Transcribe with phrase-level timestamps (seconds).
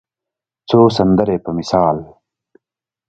[0.69, 1.97] څو سندرې په مثال